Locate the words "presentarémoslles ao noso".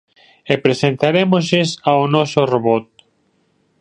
0.65-2.41